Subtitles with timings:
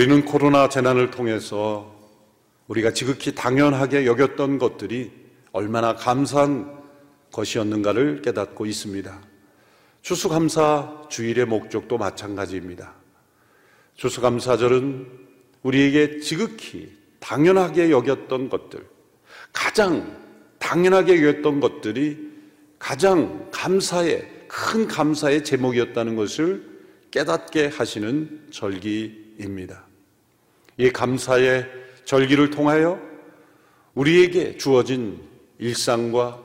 [0.00, 1.94] 우리는 코로나 재난을 통해서
[2.68, 5.12] 우리가 지극히 당연하게 여겼던 것들이
[5.52, 6.74] 얼마나 감사한
[7.30, 9.20] 것이었는가를 깨닫고 있습니다.
[10.00, 12.94] 추수감사 주일의 목적도 마찬가지입니다.
[13.96, 15.06] 추수감사절은
[15.64, 18.82] 우리에게 지극히 당연하게 여겼던 것들,
[19.52, 20.16] 가장
[20.60, 22.30] 당연하게 여겼던 것들이
[22.78, 26.66] 가장 감사의, 큰 감사의 제목이었다는 것을
[27.10, 29.89] 깨닫게 하시는 절기입니다.
[30.80, 31.70] 이 감사의
[32.06, 32.98] 절기를 통하여
[33.92, 35.20] 우리에게 주어진
[35.58, 36.42] 일상과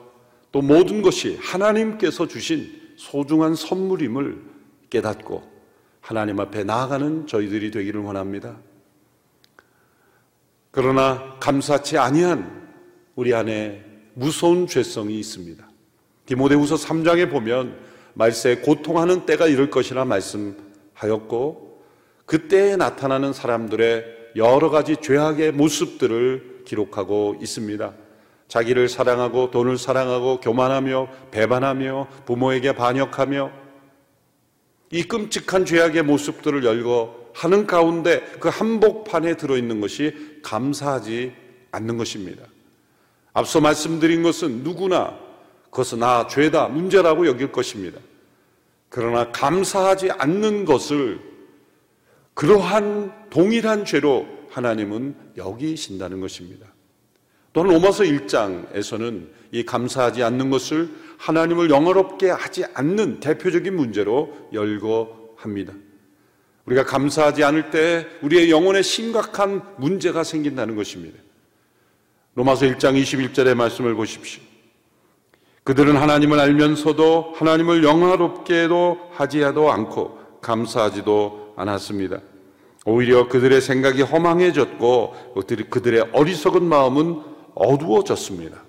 [0.51, 4.41] 또 모든 것이 하나님께서 주신 소중한 선물임을
[4.89, 5.41] 깨닫고
[6.01, 8.57] 하나님 앞에 나아가는 저희들이 되기를 원합니다.
[10.69, 12.67] 그러나 감사치 아니한
[13.15, 15.65] 우리 안에 무서운 죄성이 있습니다.
[16.25, 17.79] 디모데후서 3장에 보면
[18.15, 21.83] 말세에 고통하는 때가 이럴 것이라 말씀하였고
[22.25, 27.93] 그때에 나타나는 사람들의 여러 가지 죄악의 모습들을 기록하고 있습니다.
[28.47, 33.51] 자기를 사랑하고 돈을 사랑하고 교만하며 배반하며 부모에게 반역하며
[34.91, 41.33] 이 끔찍한 죄악의 모습들을 열고 하는 가운데 그 한복판에 들어있는 것이 감사하지
[41.71, 42.43] 않는 것입니다.
[43.33, 45.17] 앞서 말씀드린 것은 누구나
[45.69, 47.99] 그것은 나 죄다 문제라고 여길 것입니다.
[48.87, 51.19] 그러나 감사하지 않는 것을
[52.33, 56.67] 그러한 동일한 죄로 하나님은 여기신다는 것입니다.
[57.51, 65.73] 또는 로마서 1장에서는 이 감사하지 않는 것을 하나님을 영어롭게 하지 않는 대표적인 문제로 열고 합니다.
[66.65, 71.19] 우리가 감사하지 않을 때 우리의 영혼에 심각한 문제가 생긴다는 것입니다.
[72.35, 74.41] 로마서 1장 21절의 말씀을 보십시오.
[75.65, 82.21] 그들은 하나님을 알면서도 하나님을 영화롭게도 하지도 않고 감사하지도 않았습니다.
[82.85, 85.33] 오히려 그들의 생각이 허망해졌고
[85.69, 87.19] 그들의 어리석은 마음은
[87.55, 88.63] 어두워졌습니다.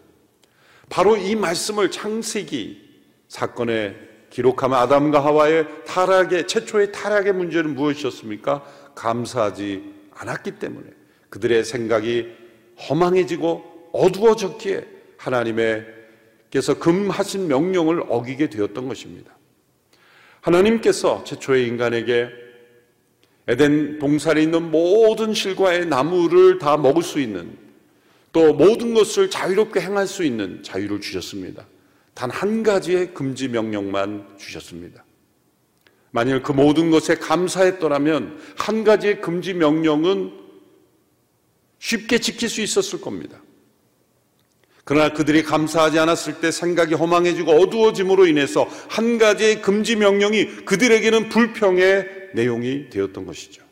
[0.89, 2.83] 바로 이 말씀을 창세기
[3.29, 3.95] 사건에
[4.31, 8.65] 기록하면 아담과 하와의 타락의 최초의 타락의 문제는 무엇이었습니까?
[8.95, 10.89] 감사하지 않았기 때문에
[11.29, 12.29] 그들의 생각이
[12.89, 14.87] 허망해지고 어두워졌기에
[15.19, 19.37] 하나님께서 금하신 명령을 어기게 되었던 것입니다.
[20.41, 22.46] 하나님께서 최초의 인간에게
[23.49, 27.57] 에덴 동산에 있는 모든 실과의 나무를 다 먹을 수 있는
[28.33, 31.67] 또 모든 것을 자유롭게 행할 수 있는 자유를 주셨습니다.
[32.15, 35.05] 단 한 가지의 금지 명령만 주셨습니다.
[36.11, 40.33] 만일 그 모든 것에 감사했더라면 한 가지의 금지 명령은
[41.79, 43.43] 쉽게 지킬 수 있었을 겁니다.
[44.85, 52.16] 그러나 그들이 감사하지 않았을 때 생각이 허망해지고 어두워짐으로 인해서 한 가지의 금지 명령이 그들에게는 불평의
[52.35, 53.63] 내용이 되었던 것이죠.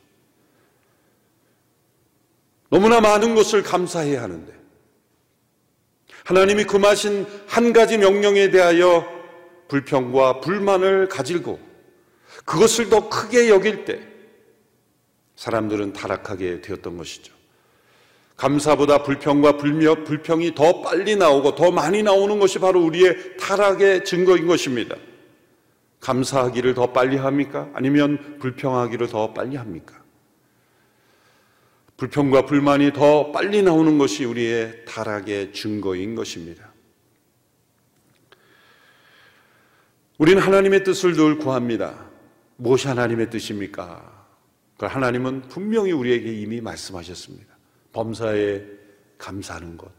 [2.71, 4.53] 너무나 많은 것을 감사해야 하는데
[6.25, 9.07] 하나님이 금하신 한 가지 명령에 대하여
[9.69, 11.61] 불평과 불만을 가지고
[12.45, 14.01] 그것을 더 크게 여길 때
[15.37, 17.35] 사람들은 타락하게 되었던 것이죠.
[18.37, 24.47] 감사보다 불평과 불며, 불평이 더 빨리 나오고 더 많이 나오는 것이 바로 우리의 타락의 증거인
[24.47, 24.97] 것입니다.
[26.05, 27.71] 감사하기를 더 빨리 합니까?
[27.73, 30.03] 아니면 불평하기를 더 빨리 합니까?
[31.97, 36.73] 불평과 불만이 더 빨리 나오는 것이 우리의 타락의 증거인 것입니다.
[40.19, 42.11] 우리는 하나님의 뜻을 늘 구합니다.
[42.57, 44.27] 무엇이 하나님의 뜻입니까?
[44.77, 47.57] 그 하나님은 분명히 우리에게 이미 말씀하셨습니다.
[47.93, 48.63] 범사에
[49.17, 49.91] 감사하는 것.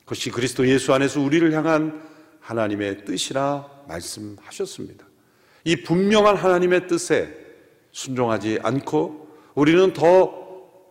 [0.00, 2.11] 그것이 그리스도 예수 안에서 우리를 향한
[2.42, 5.06] 하나님의 뜻이라 말씀하셨습니다.
[5.64, 7.34] 이 분명한 하나님의 뜻에
[7.92, 10.42] 순종하지 않고 우리는 더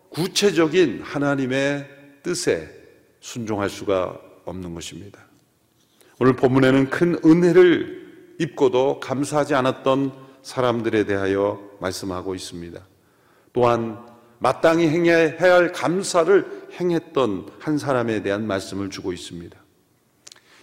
[0.10, 1.88] 구체적인 하나님의
[2.24, 2.70] 뜻에
[3.20, 5.20] 순종할 수가 없는 것입니다.
[6.20, 12.80] 오늘 본문에는 큰 은혜를 입고도 감사하지 않았던 사람들에 대하여 말씀하고 있습니다.
[13.54, 14.00] 또한
[14.40, 19.61] 마땅히 행해야 할 감사를 행했던 한 사람에 대한 말씀을 주고 있습니다.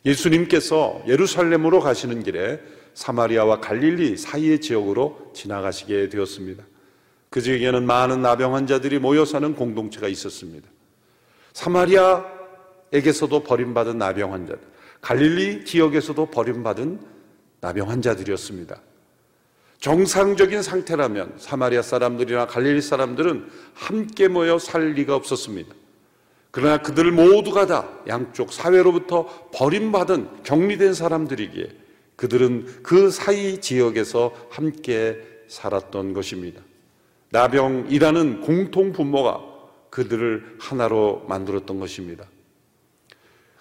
[0.05, 2.61] 예수님께서 예루살렘으로 가시는 길에
[2.95, 6.65] 사마리아와 갈릴리 사이의 지역으로 지나가시게 되었습니다.
[7.31, 10.69] 그 지역에는 많은 나병 환자들이 모여 사는 공동체가 있었습니다.
[11.53, 14.61] 사마리아에게서도 버림받은 나병 환자들,
[15.00, 17.00] 갈릴리 지역에서도 버림받은
[17.61, 18.81] 나병 환자들이었습니다.
[19.81, 25.73] 정상적인 상태라면 사마리아 사람들이나 갈릴리 사람들은 함께 모여 살 리가 없었습니다.
[26.50, 31.69] 그러나 그들 모두가 다 양쪽 사회로부터 버림받은 격리된 사람들이기에
[32.17, 35.19] 그들은 그 사이 지역에서 함께
[35.49, 36.62] 살았던 것입니다.
[37.31, 39.41] 나병이라는 공통 분모가
[39.91, 42.27] 그들을 하나로 만들었던 것입니다.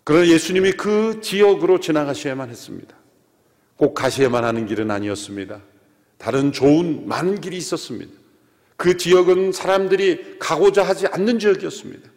[0.03, 2.95] 그러나 예수님이 그 지역으로 지나가셔야만 했습니다.
[3.75, 5.61] 꼭 가셔야만 하는 길은 아니었습니다.
[6.17, 8.11] 다른 좋은 많은 길이 있었습니다.
[8.75, 12.09] 그 지역은 사람들이 가고자 하지 않는 지역이었습니다.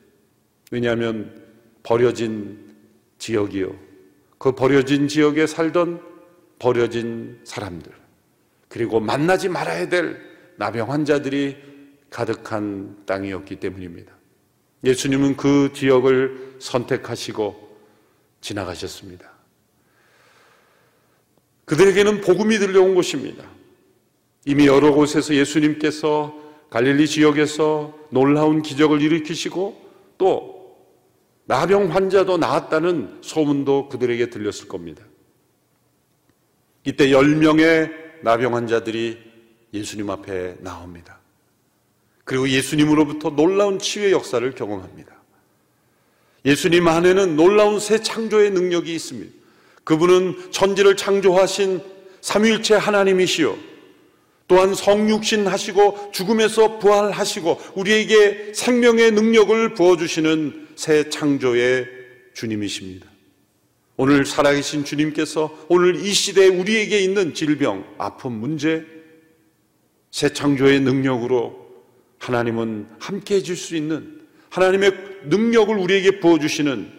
[0.70, 1.42] 왜냐하면
[1.82, 2.74] 버려진
[3.18, 3.74] 지역이요.
[4.38, 6.00] 그 버려진 지역에 살던
[6.58, 7.92] 버려진 사람들,
[8.68, 10.20] 그리고 만나지 말아야 될
[10.56, 11.56] 나병 환자들이
[12.10, 14.12] 가득한 땅이었기 때문입니다.
[14.84, 17.78] 예수님은 그 지역을 선택하시고
[18.40, 19.30] 지나가셨습니다.
[21.66, 23.44] 그들에게는 복음이 들려온 곳입니다.
[24.44, 26.34] 이미 여러 곳에서 예수님께서
[26.70, 30.59] 갈릴리 지역에서 놀라운 기적을 일으키시고 또
[31.50, 35.02] 나병 환자도 나았다는 소문도 그들에게 들렸을 겁니다.
[36.84, 37.90] 이때 10명의
[38.22, 39.18] 나병 환자들이
[39.74, 41.18] 예수님 앞에 나옵니다.
[42.22, 45.12] 그리고 예수님으로부터 놀라운 치유의 역사를 경험합니다.
[46.44, 49.32] 예수님 안에는 놀라운 새 창조의 능력이 있습니다.
[49.82, 51.80] 그분은 천지를 창조하신
[52.20, 53.58] 삼위일체 하나님이시요.
[54.46, 61.86] 또한 성육신 하시고 죽음에서 부활하시고 우리에게 생명의 능력을 부어주시는 새 창조의
[62.32, 63.06] 주님이십니다.
[63.98, 68.86] 오늘 살아계신 주님께서 오늘 이 시대에 우리에게 있는 질병, 아픔, 문제,
[70.10, 71.84] 새 창조의 능력으로
[72.18, 74.92] 하나님은 함께 해줄 수 있는 하나님의
[75.24, 76.90] 능력을 우리에게 부어주시는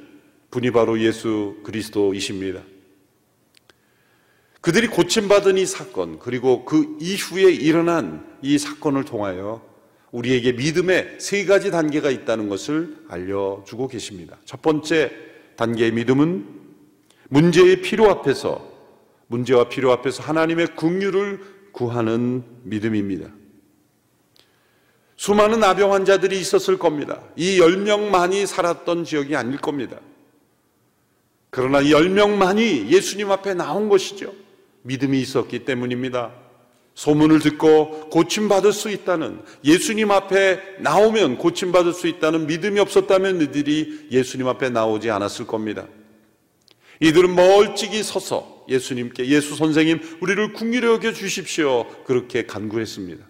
[0.52, 2.62] 분이 바로 예수 그리스도이십니다.
[4.62, 9.71] 그들이 고침받은 이 사건, 그리고 그 이후에 일어난 이 사건을 통하여
[10.12, 14.38] 우리에게 믿음의 세 가지 단계가 있다는 것을 알려주고 계십니다.
[14.46, 15.12] 첫 번째
[15.56, 16.46] 단계의 믿음은
[17.30, 18.70] 문제의 필요 앞에서,
[19.28, 21.40] 문제와 필요 앞에서 하나님의 긍휼을
[21.72, 23.30] 구하는 믿음입니다.
[25.16, 27.22] 수많은 아병 환자들이 있었을 겁니다.
[27.36, 30.00] 이 10명만이 살았던 지역이 아닐 겁니다.
[31.52, 34.34] 그러나 이 10명만이 예수님 앞에 나온 것이죠.
[34.82, 36.34] 믿음이 있었기 때문입니다.
[36.94, 44.48] 소문을 듣고 고침받을 수 있다는 예수님 앞에 나오면 고침받을 수 있다는 믿음이 없었다면 이들이 예수님
[44.48, 45.88] 앞에 나오지 않았을 겁니다.
[47.00, 53.26] 이들은 멀찍이 서서 예수님께 예수 선생님 우리를 궁휼히 여겨 주십시오 그렇게 간구했습니다.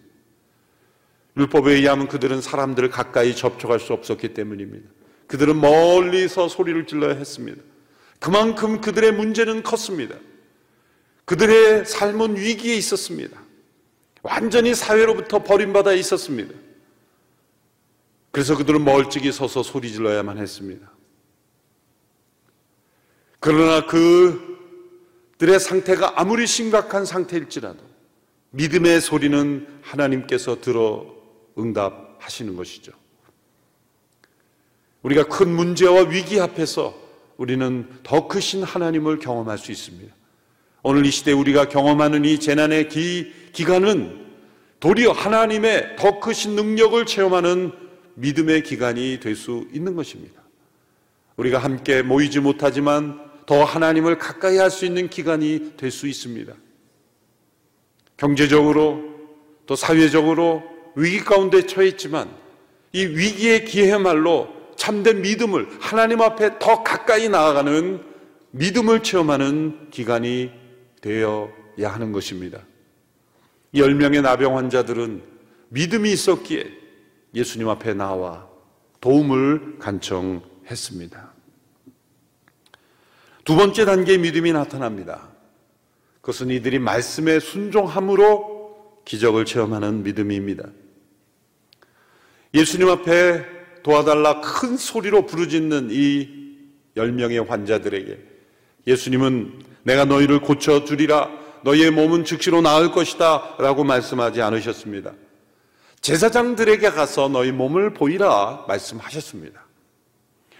[1.37, 4.89] 율법에 의하면 그들은 사람들을 가까이 접촉할 수 없었기 때문입니다.
[5.27, 7.61] 그들은 멀리서 소리를 질러야 했습니다.
[8.19, 10.15] 그만큼 그들의 문제는 컸습니다.
[11.23, 13.40] 그들의 삶은 위기에 있었습니다.
[14.23, 16.53] 완전히 사회로부터 버림받아 있었습니다.
[18.31, 20.91] 그래서 그들은 멀찍이 서서 소리 질러야만 했습니다.
[23.39, 27.79] 그러나 그들의 상태가 아무리 심각한 상태일지라도
[28.51, 31.05] 믿음의 소리는 하나님께서 들어
[31.57, 32.91] 응답하시는 것이죠.
[35.01, 36.95] 우리가 큰 문제와 위기 앞에서
[37.37, 40.13] 우리는 더 크신 하나님을 경험할 수 있습니다.
[40.83, 44.19] 오늘 이 시대 우리가 경험하는 이 재난의 기, 기간은
[44.79, 47.71] 도리어 하나님의 더 크신 능력을 체험하는
[48.15, 50.41] 믿음의 기간이 될 수 있는 것입니다.
[51.37, 56.53] 우리가 함께 모이지 못하지만 더 하나님을 가까이 할 수 있는 기간이 될 수 있습니다.
[58.17, 59.01] 경제적으로
[59.65, 60.63] 또 사회적으로
[60.95, 62.29] 위기 가운데 처해 있지만
[62.93, 68.03] 이 위기의 기회말로 참된 믿음을 하나님 앞에 더 가까이 나아가는
[68.51, 70.51] 믿음을 체험하는 기간이
[71.01, 72.59] 되어야 하는 것입니다.
[73.73, 75.23] 10명의 나병 환자들은
[75.69, 76.69] 믿음이 있었기에
[77.33, 78.47] 예수님 앞에 나와
[78.99, 81.31] 도움을 간청했습니다.
[83.43, 85.29] 두 번째 단계의 믿음이 나타납니다.
[86.21, 90.65] 그것은 이들이 말씀에 순종함으로 기적을 체험하는 믿음입니다.
[92.53, 93.45] 예수님 앞에
[93.81, 96.29] 도와달라 큰 소리로 부르짖는 이
[96.95, 98.19] 10명의 환자들에게
[98.85, 105.13] 예수님은 내가 너희를 고쳐주리라 너희의 몸은 즉시로 나을 것이다 라고 말씀하지 않으셨습니다.
[106.01, 109.63] 제사장들에게 가서 너희 몸을 보이라 말씀하셨습니다.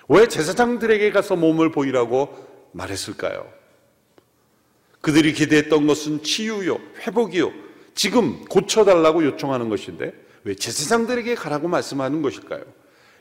[0.08, 3.48] 왜 제사장들에게 가서 몸을 보이라고 말했을까요?
[5.02, 7.52] 그들이 기대했던 것은 치유요, 회복이요,
[7.96, 12.64] 지금 고쳐달라고 요청하는 것인데 왜 제사장들에게 가라고 말씀하는 것일까요?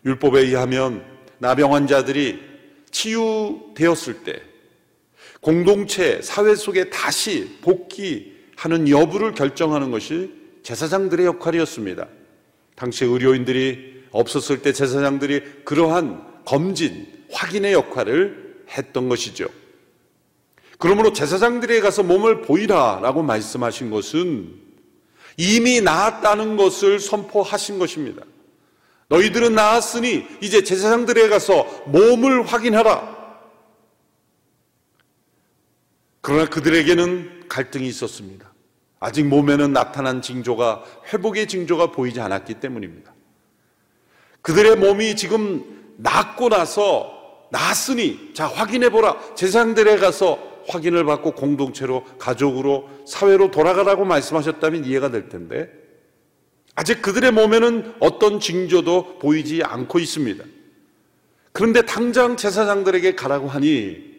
[0.04, 1.04] 율법에 의하면
[1.38, 2.40] 나병 환자들이
[2.90, 4.42] 치유되었을 때
[5.40, 10.32] 공동체, 사회 속에 다시 복귀하는 여부를 결정하는 것이
[10.62, 12.08] 제사장들의 역할이었습니다.
[12.76, 19.46] 당시 의료인들이 없었을 때 제사장들이 그러한 검진, 확인의 역할을 했던 것이죠.
[20.78, 24.54] 그러므로 제사장들에 가서 몸을 보이라 라고 말씀하신 것은
[25.36, 28.22] 이미 나았다는 것을 선포하신 것입니다.
[29.08, 33.19] 너희들은 나았으니 이제 제사장들에 가서 몸을 확인하라.
[36.20, 38.52] 그러나 그들에게는 갈등이 있었습니다.
[38.98, 43.14] 아직 몸에는 나타난 징조가 회복의 징조가 보이지 않았기 때문입니다.
[44.42, 49.34] 그들의 몸이 지금 낫고 나서 낫으니 자 확인해 보라.
[49.34, 55.70] 제사장들에 가서 확인을 받고 공동체로 가족으로 사회로 돌아가라고 말씀하셨다면 이해가 될 텐데
[56.74, 60.44] 아직 그들의 몸에는 어떤 징조도 보이지 않고 있습니다.
[61.52, 64.09] 그런데 당장 제사장들에게 가라고 하니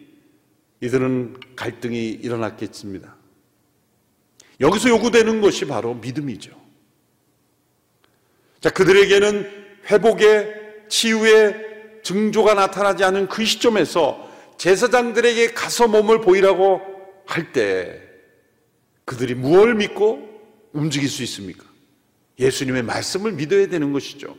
[0.82, 3.16] 이들은 갈등이 일어났겠습니다.
[4.60, 6.50] 여기서 요구되는 것이 바로 믿음이죠.
[8.60, 16.80] 자, 그들에게는 회복의 치유의 증조가 나타나지 않은 그 시점에서 제사장들에게 가서 몸을 보이라고
[17.26, 18.00] 할 때
[19.04, 20.28] 그들이 무엇을 믿고
[20.72, 21.64] 움직일 수 있습니까?
[22.38, 24.36] 예수님의 말씀을 믿어야 되는 것이죠.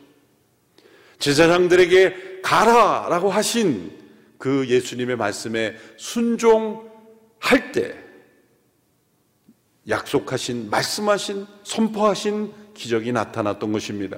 [1.20, 4.03] 제사장들에게 가라라고 하신
[4.44, 7.96] 그 예수님의 말씀에 순종할 때
[9.88, 14.18] 약속하신, 말씀하신, 선포하신 기적이 나타났던 것입니다.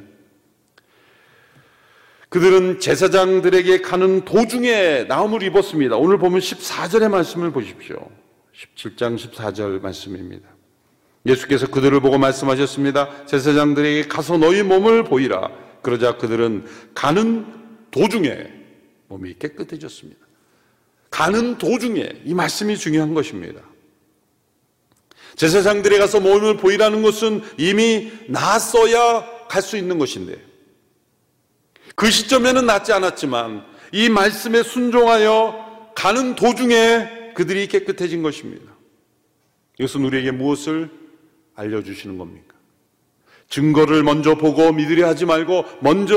[2.30, 5.96] 그들은 제사장들에게 가는 도중에 나음을 입었습니다.
[5.96, 8.10] 오늘 보면 14절의 말씀을 보십시오.
[8.56, 10.50] 17장 14절 말씀입니다.
[11.28, 13.28] 예수께서 그들을 보고 말씀하셨습니다.
[13.28, 15.52] 제사장들에게 가서 너희 몸을 보이라.
[15.84, 16.66] 그러자 그들은
[16.96, 17.46] 가는
[17.92, 18.65] 도중에
[19.08, 20.26] 몸이 깨끗해졌습니다.
[21.10, 23.62] 가는 도중에 이 말씀이 중요한 것입니다.
[25.36, 30.36] 제사장들에 가서 몸을 보이라는 것은 이미 나았어야 갈 수 있는 것인데
[31.96, 38.74] 그 시점에는 낫지 않았지만 이 말씀에 순종하여 가는 도중에 그들이 깨끗해진 것입니다.
[39.80, 40.90] 이것은 우리에게 무엇을
[41.56, 42.56] 알려주시는 겁니까?
[43.50, 46.16] 증거를 먼저 보고 믿으려 하지 말고 먼저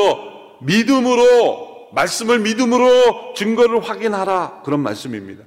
[0.63, 5.45] 믿음으로 말씀을 믿음으로 증거를 확인하라 그런 말씀입니다.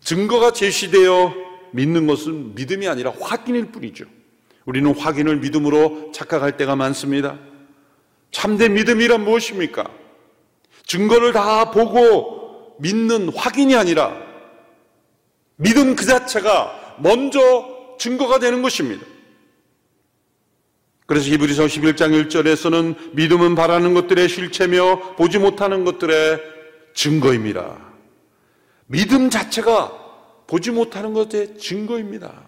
[0.00, 1.34] 증거가 제시되어
[1.72, 4.04] 믿는 것은 믿음이 아니라 확인일 뿐이죠.
[4.64, 7.38] 우리는 확인을 믿음으로 착각할 때가 많습니다.
[8.30, 9.84] 참된 믿음이란 무엇입니까?
[10.84, 14.14] 증거를 다 보고 믿는 확인이 아니라
[15.56, 19.04] 믿음 그 자체가 먼저 증거가 되는 것입니다.
[21.06, 26.40] 그래서 히브리서 11장 1절에서는 믿음은 바라는 것들의 실체며 보지 못하는 것들의
[26.94, 27.78] 증거입니다.
[28.86, 32.44] 믿음 자체가 보지 못하는 것의 증거입니다.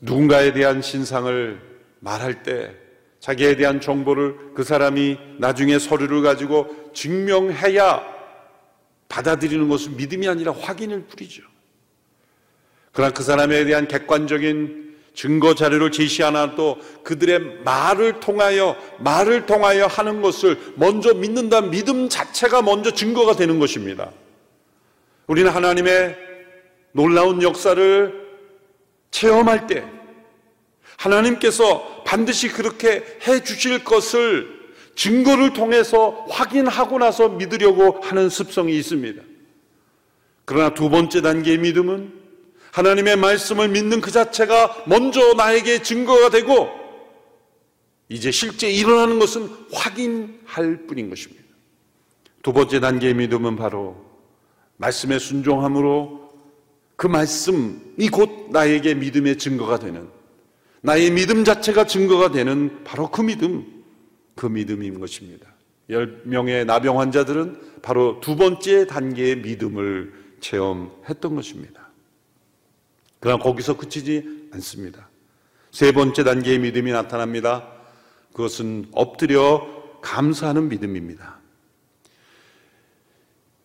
[0.00, 1.60] 누군가에 대한 신상을
[2.00, 2.74] 말할 때
[3.18, 8.02] 자기에 대한 정보를 그 사람이 나중에 서류를 가지고 증명해야
[9.08, 11.42] 받아들이는 것은 믿음이 아니라 확인을 뿌리죠.
[12.92, 20.22] 그러나 그 사람에 대한 객관적인 증거 자료를 제시 하나도 그들의 말을 통하여 말을 통하여 하는
[20.22, 24.12] 것을 먼저 믿는다 믿음 자체가 먼저 증거가 되는 것입니다.
[25.26, 26.16] 우리는 하나님의
[26.92, 28.28] 놀라운 역사를
[29.10, 29.84] 체험할 때
[30.96, 34.60] 하나님께서 반드시 그렇게 해 주실 것을
[34.96, 39.22] 증거를 통해서 확인하고 나서 믿으려고 하는 습성이 있습니다.
[40.44, 42.19] 그러나 두 번째 단계의 믿음은
[42.72, 46.68] 하나님의 말씀을 믿는 그 자체가 먼저 나에게 증거가 되고
[48.08, 51.44] 이제 실제 일어나는 것은 확인할 뿐인 것입니다.
[52.42, 53.96] 두 번째 단계의 믿음은 바로
[54.76, 56.30] 말씀에 순종함으로
[56.96, 60.08] 그 말씀이 곧 나에게 믿음의 증거가 되는
[60.82, 63.84] 나의 믿음 자체가 증거가 되는 바로 그 믿음,
[64.34, 65.46] 그 믿음인 것입니다.
[65.90, 71.89] 열 명의 나병 환자들은 바로 두 번째 단계의 믿음을 체험했던 것입니다.
[73.20, 75.08] 그러나 거기서 그치지 않습니다.
[75.70, 77.68] 세 번째 단계의 믿음이 나타납니다.
[78.32, 79.66] 그것은 엎드려
[80.02, 81.38] 감사하는 믿음입니다.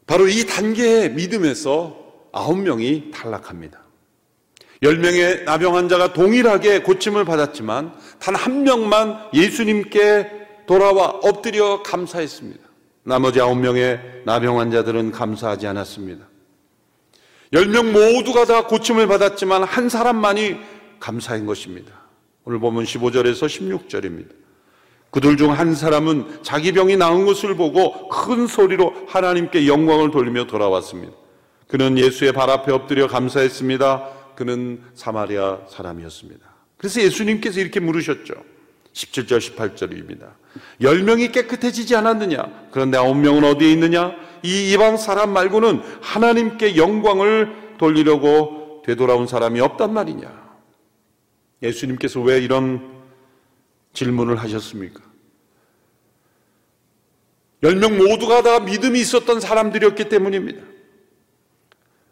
[0.06, 3.80] 바로 이 단계의 믿음에서 아홉 명이 탈락합니다.
[4.84, 12.62] 열 명의 나병 환자가 동일하게 고침을 받았지만 단 한 명만 예수님께 돌아와 엎드려 감사했습니다.
[13.04, 16.28] 나머지 아홉 명의 나병 환자들은 감사하지 않았습니다.
[17.56, 20.58] 열명 모두가 다 고침을 받았지만 한 사람만이
[21.00, 21.94] 감사한 것입니다.
[22.44, 24.28] 오늘 보면 15절에서 16절입니다.
[25.10, 31.14] 그들 중 한 사람은 자기 병이 나은 것을 보고 큰 소리로 하나님께 영광을 돌리며 돌아왔습니다.
[31.70, 34.10] 그는 예수의 발 앞에 엎드려 감사했습니다.
[34.36, 36.46] 그는 사마리아 사람이었습니다.
[36.78, 38.34] 그래서 예수님께서 이렇게 물으셨죠.
[38.92, 40.34] 17절, 18절입니다.
[40.82, 42.68] 10명이 깨끗해지지 않았느냐?
[42.72, 44.14] 그런데 9명은 어디에 있느냐?
[44.46, 50.46] 이 이방 사람 말고는 하나님께 영광을 돌리려고 되돌아온 사람이 없단 말이냐?
[51.64, 53.04] 예수님께서 왜 이런
[53.94, 55.02] 질문을 하셨습니까?
[57.64, 60.62] 열 명 모두가 다 믿음이 있었던 사람들이었기 때문입니다.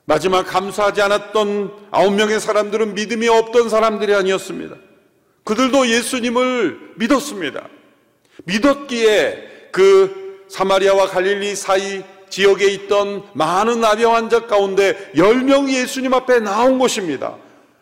[0.05, 4.75] 마지막 감사하지 않았던 아홉 명의 사람들은 믿음이 없던 사람들이 아니었습니다.
[5.43, 7.69] 그들도 예수님을 믿었습니다.
[8.45, 16.79] 믿었기에 그 사마리아와 갈릴리 사이 지역에 있던 많은 아병 환자 가운데 열명이 예수님 앞에 나온
[16.79, 17.35] 것입니다.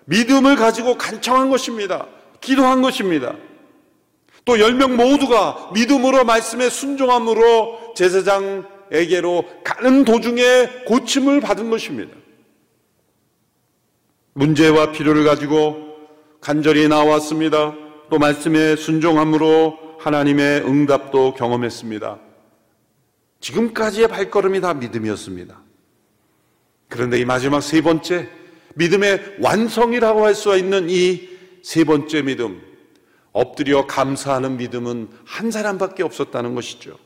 [0.03, 2.05] 믿음을 가지고 간청한 것입니다.
[2.41, 3.34] 기도한 것입니다.
[4.43, 12.13] 또열명 모두가 믿음으로 말씀에 순종함으로 제사장에게로 가는 도중에 고침을 받은 것입니다.
[14.34, 15.77] 문제와 필요를 가지고
[16.41, 17.74] 간절히 나왔습니다.
[18.10, 22.30] 또 말씀에 순종함으로 하나님의 응답도 경험했습니다.
[23.41, 25.60] 지금까지의 발걸음이 다 믿음이었습니다.
[26.88, 28.29] 그런데 이 마지막 세 번째,
[28.75, 31.31] 믿음의 완성이라고 할 수 있는 이
[31.62, 32.62] 세 번째 믿음,
[33.31, 36.98] 엎드려 감사하는 믿음은 한 사람밖에 없었다는 것이죠.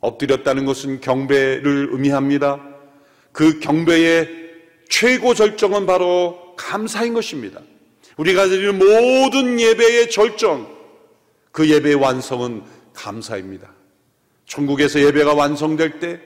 [0.00, 2.64] 엎드렸다는 것은 경배를 의미합니다.
[3.32, 4.28] 그 경배의
[4.88, 7.60] 최고 절정은 바로 감사인 것입니다.
[8.16, 10.68] 우리가 드리는 모든 예배의 절정,
[11.52, 12.62] 그 예배의 완성은
[12.94, 13.72] 감사입니다.
[14.48, 16.20] 천국에서 예배가 완성될 때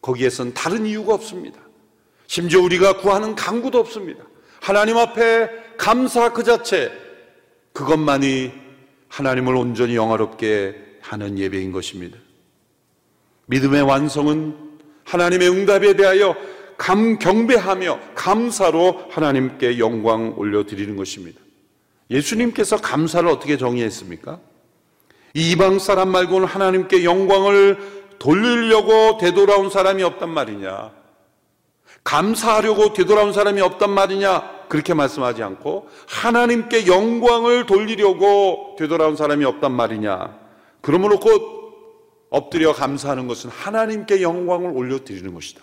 [0.00, 1.60] 거기에선 다른 이유가 없습니다.
[2.26, 4.24] 심지어 우리가 구하는 강구도 없습니다.
[4.60, 6.90] 하나님 앞에 감사 그 자체,
[7.72, 8.52] 그것만이
[9.08, 12.16] 하나님을 온전히 영화롭게 하는 예배인 것입니다.
[13.46, 14.56] 믿음의 완성은
[15.04, 16.36] 하나님의 응답에 대하여
[16.76, 21.40] 감, 경배하며 감사로 하나님께 영광 올려 드리는 것입니다.
[22.10, 24.40] 예수님께서 감사를 어떻게 정의했습니까?
[25.34, 27.78] 이방 사람 말고는 하나님께 영광을
[28.18, 30.92] 돌리려고 되돌아온 사람이 없단 말이냐.
[32.04, 34.60] 감사하려고 되돌아온 사람이 없단 말이냐.
[34.68, 40.38] 그렇게 말씀하지 않고 하나님께 영광을 돌리려고 되돌아온 사람이 없단 말이냐.
[40.80, 41.60] 그러므로 곧
[42.30, 45.60] 엎드려 감사하는 것은 하나님께 영광을 올려드리는 것이다.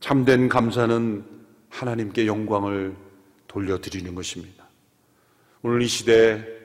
[0.00, 1.24] 참된 감사는
[1.70, 2.94] 하나님께 영광을
[3.48, 4.64] 돌려드리는 것입니다.
[5.62, 6.55] 오늘 이 시대에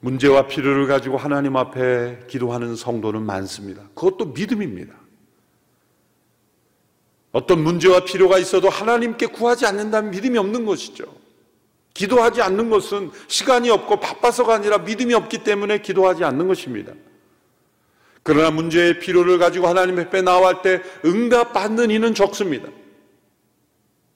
[0.00, 3.82] 문제와 필요를 가지고 하나님 앞에 기도하는 성도는 많습니다.
[3.94, 4.94] 그것도 믿음입니다.
[7.32, 11.04] 어떤 문제와 필요가 있어도 하나님께 구하지 않는다면 믿음이 없는 것이죠.
[11.94, 16.92] 기도하지 않는 것은 시간이 없고 바빠서가 아니라 믿음이 없기 때문에 기도하지 않는 것입니다.
[18.22, 22.68] 그러나 문제의 필요를 가지고 하나님 앞에 나갈 때 응답받는 이는 적습니다.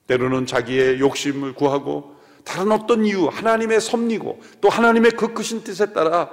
[0.07, 2.12] 때로는 자기의 욕심을 구하고
[2.43, 6.29] 다른 어떤 이유, 하나님의 섭리고 또 하나님의 그 크신 뜻에 따라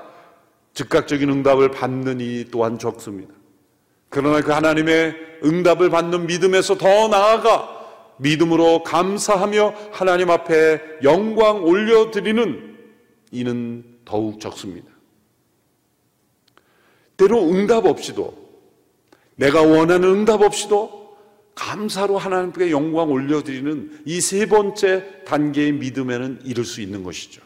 [0.75, 3.35] 즉각적인 응답을 받는 이 또한 적습니다.
[4.09, 7.81] 그러나 그 하나님의 응답을 받는 믿음에서 더 나아가
[8.18, 12.77] 믿음으로 감사하며 하나님 앞에 영광 올려드리는
[13.31, 14.88] 이는 더욱 적습니다.
[17.16, 18.35] 때로 응답 없이도
[19.37, 20.99] 내가 원하는 응답 없이도
[21.54, 27.42] 감사로 하나님께 영광 올려드리는 이 세 번째 단계의 믿음에는 이룰 수 있는 것이죠.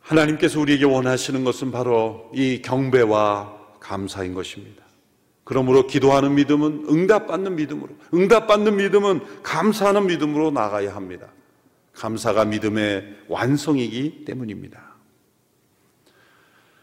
[0.00, 4.84] 하나님께서 우리에게 원하시는 것은 바로 이 경배와 감사인 것입니다.
[5.44, 11.28] 그러므로 기도하는 믿음은 응답받는 믿음으로, 응답받는 믿음은 감사하는 믿음으로 나가야 합니다.
[11.92, 14.89] 감사가 믿음의 완성이기 때문입니다.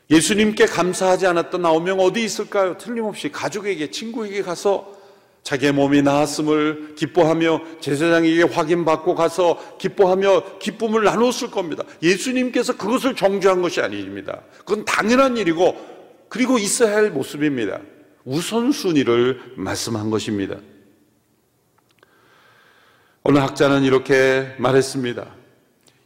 [0.09, 2.77] 예수님께 감사하지 않았던 아홉 명 어디 있을까요?
[2.77, 4.95] 틀림없이 가족에게, 친구에게 가서
[5.43, 11.83] 자기의 몸이 나았음을 기뻐하며 제사장에게 확인받고 가서 기뻐하며 기쁨을 나눴을 겁니다.
[12.03, 14.41] 예수님께서 그것을 정죄한 것이 아닙니다.
[14.65, 17.79] 그건 당연한 일이고 그리고 있어야 할 모습입니다.
[18.25, 20.57] 우선순위를 말씀한 것입니다.
[23.23, 25.33] 어느 학자는 이렇게 말했습니다.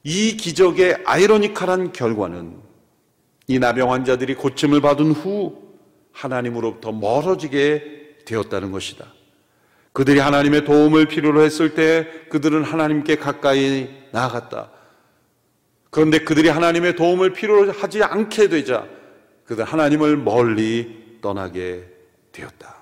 [0.03, 2.70] 이 기적의 아이러니컬한 결과는
[3.51, 5.61] 이 나병 환자들이 고침을 받은 후
[6.13, 9.05] 하나님으로부터 멀어지게 되었다는 것이다.
[9.91, 14.71] 그들이 하나님의 도움을 필요로 했을 때 그들은 하나님께 가까이 나아갔다.
[15.89, 18.87] 그런데 그들이 하나님의 도움을 필요로 하지 않게 되자
[19.43, 21.83] 그들 하나님을 멀리 떠나게
[22.31, 22.77] 되었다.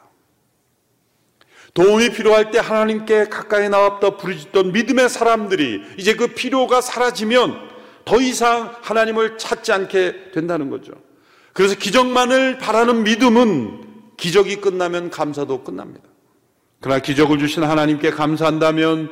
[1.74, 7.69] 도움이 필요할 때 하나님께 가까이 나왔다 부르짖던 믿음의 사람들이 이제 그 필요가 사라지면
[8.10, 10.94] 더 이상 하나님을 찾지 않게 된다는 거죠.
[11.54, 16.10] 그래서 기적만을 바라는 믿음은 기적이 끝나면 감사도 끝납니다.
[16.80, 19.12] 그러나 기적을 주신 하나님께 감사한다면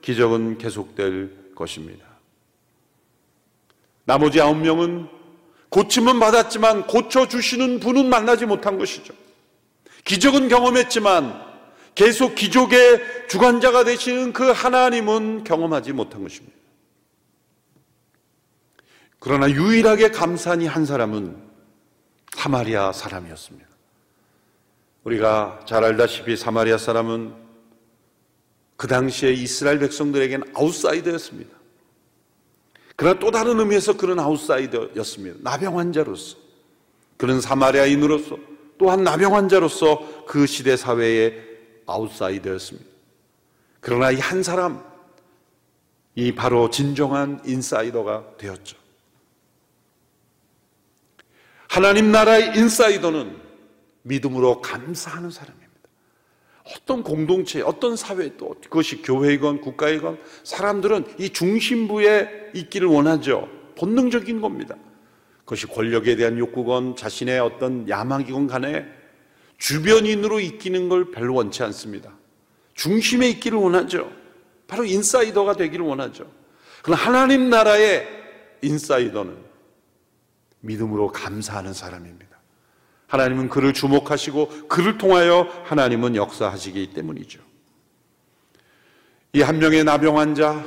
[0.00, 2.06] 기적은 계속될 것입니다.
[4.06, 5.08] 나머지 아홉 명은
[5.68, 9.12] 고침은 받았지만 고쳐주시는 분은 만나지 못한 것이죠.
[10.06, 11.38] 기적은 경험했지만
[11.94, 16.56] 계속 기족의 주관자가 되시는 그 하나님은 경험하지 못한 것입니다.
[19.20, 21.36] 그러나 유일하게 감사한 한 사람은
[22.34, 23.68] 사마리아 사람이었습니다.
[25.04, 27.34] 우리가 잘 알다시피 사마리아 사람은
[28.76, 31.56] 그 당시에 이스라엘 백성들에게는 아웃사이더였습니다.
[32.94, 35.38] 그러나 또 다른 의미에서 그런 아웃사이더였습니다.
[35.42, 36.36] 나병 환자로서.
[37.16, 38.38] 그런 사마리아인으로서
[38.78, 41.34] 또한 나병 환자로서 그 시대 사회의
[41.86, 42.88] 아웃사이더였습니다.
[43.80, 44.84] 그러나 이 한 사람,
[46.14, 48.77] 이 바로 진정한 인사이더가 되었죠.
[51.78, 53.36] 하나님 나라의 인사이더는
[54.02, 55.68] 믿음으로 감사하는 사람입니다.
[56.74, 63.48] 어떤 공동체, 어떤 사회, 또 그것이 교회이건 국가이건 사람들은 이 중심부에 있기를 원하죠.
[63.76, 64.74] 본능적인 겁니다.
[65.44, 68.84] 그것이 권력에 대한 욕구건 자신의 어떤 야망이건 간에
[69.58, 72.10] 주변인으로 있기는 걸 별로 원치 않습니다.
[72.74, 74.10] 중심에 있기를 원하죠.
[74.66, 76.28] 바로 인사이더가 되기를 원하죠.
[76.82, 78.04] 그러나 하나님 나라의
[78.62, 79.47] 인사이더는
[80.60, 82.36] 믿음으로 감사하는 사람입니다.
[83.06, 87.40] 하나님은 그를 주목하시고 그를 통하여 하나님은 역사하시기 때문이죠.
[89.34, 90.64] 이 한 명의 나병 환자,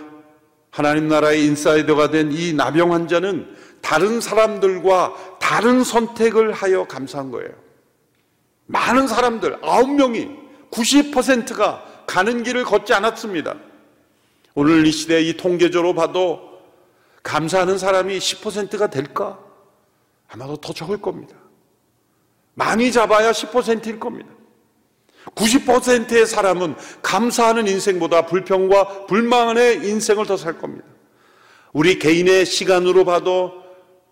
[0.69, 7.49] 하나님 나라의 인사이더가 된 이 나병 환자는 다른 사람들과 다른 선택을 하여 감사한 거예요.
[8.67, 10.29] 많은 사람들, 아홉 명이
[10.71, 13.55] 90%가 가는 길을 걷지 않았습니다.
[14.53, 16.61] 오늘 이 시대 이 통계적으로 봐도
[17.23, 19.39] 감사하는 사람이 10%가 될까?
[20.31, 21.35] 아마도 더 적을 겁니다.
[22.53, 24.29] 많이 잡아야 10%일 겁니다.
[25.35, 30.85] 90%의 사람은 감사하는 인생보다 불평과 불만의 인생을 더 살 겁니다.
[31.73, 33.53] 우리 개인의 시간으로 봐도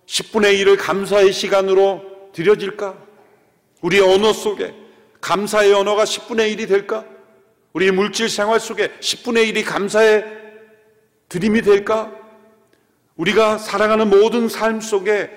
[0.05, 2.01] 10분의 1을 감사의 시간으로
[2.33, 2.97] 드려질까?
[3.81, 4.73] 우리 언어 속에
[5.21, 7.05] 감사의 언어가 10분의 1이 될까?
[7.73, 10.25] 우리 물질 생활 속에 10분의 1이 감사의
[11.29, 12.11] 드림이 될까?
[13.15, 15.29] 우리가 살아가는 모든 삶 속에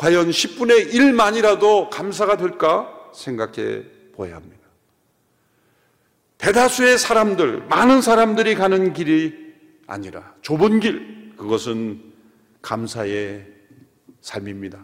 [0.00, 3.82] 과연 10분의 1만이라도 감사가 될까 생각해
[4.14, 4.62] 보아야 합니다.
[6.38, 9.34] 대다수의 사람들, 많은 사람들이 가는 길이
[9.86, 12.00] 아니라 좁은 길, 그것은
[12.62, 13.46] 감사의
[14.22, 14.78] 삶입니다.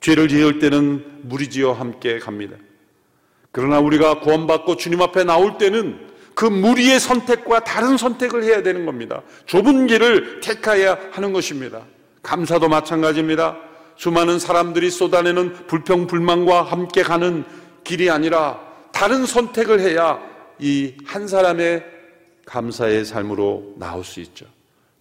[0.00, 2.56] 죄를 지을 때는 무리지어 함께 갑니다.
[3.52, 9.22] 그러나 우리가 구원받고 주님 앞에 나올 때는 그 무리의 선택과 다른 선택을 해야 되는 겁니다.
[9.46, 11.86] 좁은 길을 택해야 하는 것입니다.
[12.22, 13.69] 감사도 마찬가지입니다.
[14.00, 17.44] 수많은 사람들이 쏟아내는 불평, 불만과 함께 가는
[17.84, 18.58] 길이 아니라
[18.92, 20.18] 다른 선택을 해야
[20.58, 21.84] 이 한 사람의
[22.46, 24.46] 감사의 삶으로 나올 수 있죠.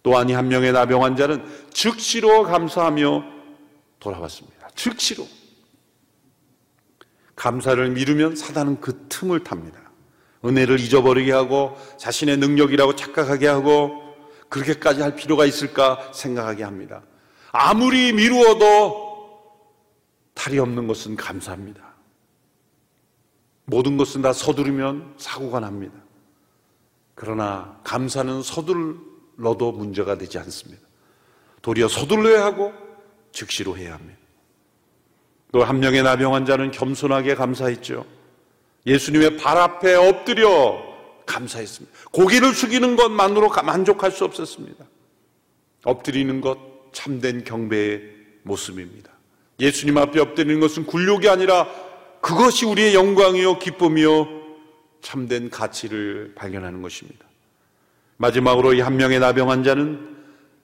[0.03, 3.23] 또한 이 한 명의 나병 환자는 즉시로 감사하며
[4.01, 4.67] 돌아왔습니다.
[4.75, 5.25] 즉시로.
[7.37, 9.79] 감사를 미루면 사단은 그 틈을 탑니다.
[10.43, 13.93] 은혜를 잊어버리게 하고 자신의 능력이라고 착각하게 하고
[14.49, 17.01] 그렇게까지 할 필요가 있을까 생각하게 합니다.
[17.51, 19.09] 아무리 미루어도
[20.33, 21.81] 탈이 없는 것은 감사합니다.
[23.65, 25.93] 모든 것은 다 서두르면 사고가 납니다.
[27.13, 30.81] 그러나 감사는 서둘러도 문제가 되지 않습니다.
[31.61, 32.73] 도리어 서둘러야 하고
[33.31, 34.17] 즉시로 해야 합니다.
[35.51, 38.05] 또한 명의 나병 환자는 겸손하게 감사했죠.
[38.85, 40.81] 예수님의 발 앞에 엎드려
[41.25, 41.97] 감사했습니다.
[42.11, 44.85] 고기를 숙이는 것만으로 만족할 수 없었습니다.
[45.83, 48.01] 엎드리는 것 참된 경배의
[48.43, 49.11] 모습입니다.
[49.59, 51.67] 예수님 앞에 엎드리는 것은 굴욕이 아니라
[52.21, 54.27] 그것이 우리의 영광이요 기쁨이요
[55.01, 57.25] 참된 가치를 발견하는 것입니다.
[58.17, 60.17] 마지막으로 이 한 명의 나병 환자는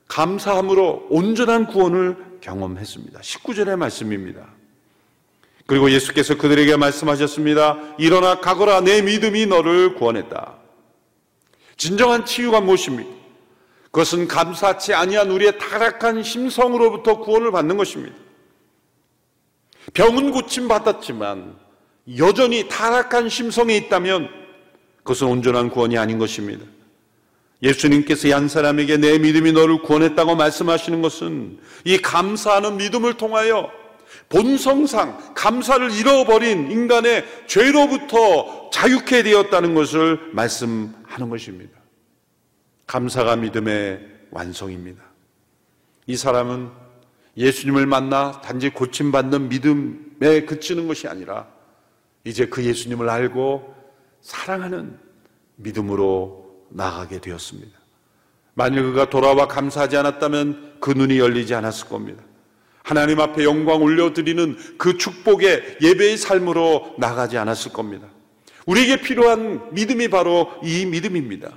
[0.08, 3.20] 감사함으로 온전한 구원을 경험했습니다.
[3.22, 4.48] 19절의 말씀입니다.
[5.66, 7.96] 그리고 예수께서 그들에게 말씀하셨습니다.
[7.98, 10.58] 일어나 가거라 내 믿음이 너를 구원했다.
[11.78, 13.15] 진정한 치유가 무엇입니까?
[13.96, 18.14] 그것은 감사치 아니한 우리의 타락한 심성으로부터 구원을 받는 것입니다.
[19.94, 21.56] 병은 고침 받았지만
[22.18, 24.28] 여전히 타락한 심성에 있다면
[24.98, 26.66] 그것은 온전한 구원이 아닌 것입니다.
[27.64, 33.72] 예수님께서 한 사람에게 내 믿음이 너를 구원했다고 말씀하시는 것은 이 감사하는 믿음을 통하여
[34.28, 41.75] 본성상 감사를 잃어버린 인간의 죄로부터 자유케 되었다는 것을 말씀하는 것입니다.
[42.88, 45.04] 감사가 믿음의 완성입니다.
[46.08, 46.70] 이 사람은
[47.38, 51.48] 예수님을 만나 단지 고침받는 믿음에 그치는 것이 아니라
[52.24, 53.76] 이제 그 예수님을 알고
[54.22, 54.98] 사랑하는
[55.58, 57.78] 믿음으로 나가게 되었습니다.
[58.54, 62.24] 만일 그가 돌아와 감사하지 않았다면 그 눈이 열리지 않았을 겁니다.
[62.84, 68.08] 하나님 앞에 영광 올려드리는 그 축복의 예배의 삶으로 나가지 않았을 겁니다.
[68.66, 71.52] 우리에게 필요한 믿음이 바로 이 믿음입니다.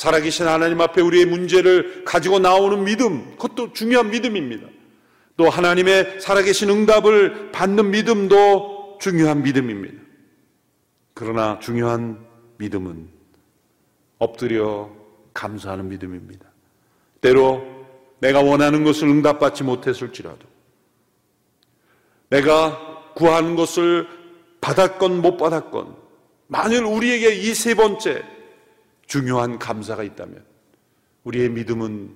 [0.00, 4.66] 살아계신 하나님 앞에 우리의 문제를 가지고 나오는 믿음, 그것도 중요한 믿음입니다.
[5.36, 10.00] 또 하나님의 살아계신 응답을 받는 믿음도 중요한 믿음입니다.
[11.12, 12.18] 그러나 중요한
[12.56, 13.10] 믿음은
[14.18, 14.90] 엎드려
[15.34, 16.46] 감사하는 믿음입니다.
[17.20, 17.62] 때로
[18.20, 20.48] 내가 원하는 것을 응답받지 못했을지라도
[22.30, 24.08] 내가 구하는 것을
[24.62, 25.94] 받았건 못 받았건
[26.46, 28.39] 만일 우리에게 이 세 번째
[29.10, 30.44] 중요한 감사가 있다면
[31.24, 32.14] 우리의 믿음은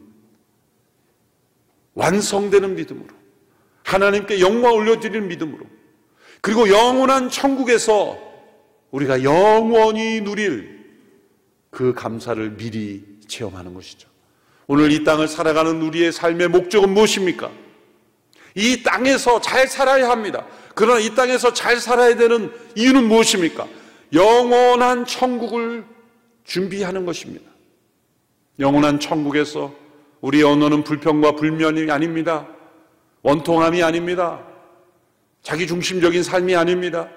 [1.94, 3.08] 완성되는 믿음으로
[3.82, 5.66] 하나님께 영광 올려드리는 믿음으로
[6.40, 8.16] 그리고 영원한 천국에서
[8.92, 10.84] 우리가 영원히 누릴
[11.70, 14.08] 그 감사를 미리 체험하는 것이죠.
[14.68, 17.50] 오늘 이 땅을 살아가는 우리의 삶의 목적은 무엇입니까?
[18.54, 20.46] 이 땅에서 잘 살아야 합니다.
[20.76, 23.66] 그러나 이 땅에서 잘 살아야 되는 이유는 무엇입니까?
[24.12, 25.92] 영원한 천국을
[26.44, 27.50] 준비하는 것입니다.
[28.58, 29.74] 영원한 천국에서
[30.20, 32.46] 우리 언어는 불평과 불면이 아닙니다.
[33.22, 34.46] 원통함이 아닙니다.
[35.42, 37.08] 자기 중심적인 삶이 아닙니다.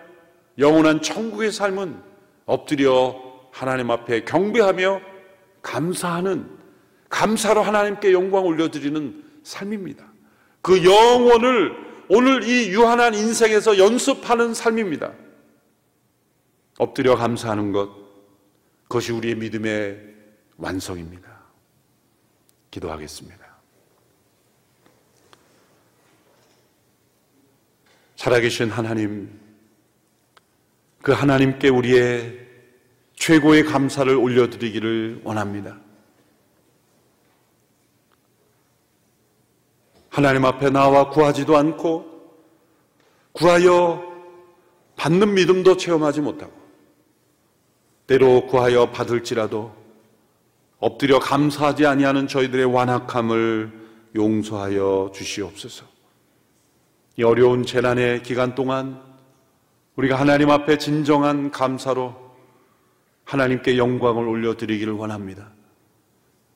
[0.58, 2.02] 영원한 천국의 삶은
[2.46, 3.16] 엎드려
[3.52, 5.02] 하나님 앞에 경배하며
[5.62, 6.50] 감사하는
[7.10, 10.06] 감사로 하나님께 영광 올려드리는 삶입니다.
[10.62, 11.72] 그 영혼을
[12.10, 15.14] 오늘 이 유한한 인생에서 연습하는 삶입니다.
[16.78, 17.90] 엎드려 감사하는 것,
[18.88, 20.16] 그것이 우리의 믿음의
[20.58, 21.28] 완성입니다.
[22.72, 23.46] 기도하겠습니다.
[28.16, 29.40] 살아계신 하나님,
[31.02, 32.48] 그 하나님께 우리의
[33.16, 35.80] 최고의 감사를 올려드리기를 원합니다.
[40.10, 42.06] 하나님 앞에 나와 구하지도 않고
[43.34, 44.02] 구하여
[44.96, 46.67] 받는 믿음도 체험하지 못하고
[48.08, 49.76] 때로 구하여 받을지라도
[50.80, 53.72] 엎드려 감사하지 아니하는 저희들의 완악함을
[54.16, 55.86] 용서하여 주시옵소서.
[57.18, 59.02] 이 어려운 재난의 기간 동안
[59.96, 62.16] 우리가 하나님 앞에 진정한 감사로
[63.26, 65.50] 하나님께 영광을 올려드리기를 원합니다.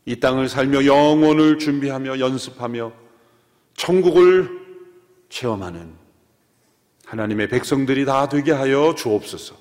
[0.06, 2.92] 이 땅을 살며 영혼을 준비하며 연습하며
[3.76, 4.62] 천국을
[5.30, 5.94] 체험하는
[7.06, 9.61] 하나님의 백성들이 다 되게 하여 주옵소서.